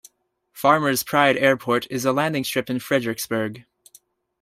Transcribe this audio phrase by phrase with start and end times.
[0.51, 3.65] Farmers Pride Airport is a landing strip in Fredericksburg.